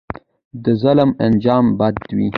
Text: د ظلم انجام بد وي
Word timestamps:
د 0.63 0.65
ظلم 0.81 1.09
انجام 1.25 1.65
بد 1.79 1.97
وي 2.17 2.29